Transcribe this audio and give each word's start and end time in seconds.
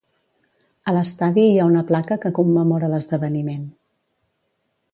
A 0.91 0.93
l'estadi 0.95 1.43
hi 1.49 1.59
ha 1.63 1.67
una 1.73 1.83
placa 1.91 2.17
que 2.23 2.31
commemora 2.39 2.89
l'esdeveniment. 2.95 3.69